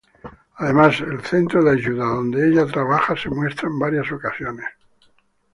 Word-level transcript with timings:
Además, 0.55 0.99
el 1.01 1.21
Centro 1.23 1.63
de 1.63 1.73
ayuda 1.73 2.05
donde 2.05 2.47
Ella 2.49 2.65
trabaja 2.65 3.15
se 3.15 3.29
muestra 3.29 3.67
en 3.69 3.77
varias 3.77 4.11
ocasiones. 4.11 4.65